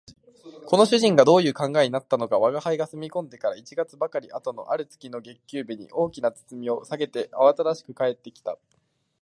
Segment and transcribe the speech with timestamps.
[0.65, 8.57] この主人がどういう考えになったものか吾輩の住み込んでから一月ばかり後のある月の月給日に、大きな包みを提げてあわただしく帰って来た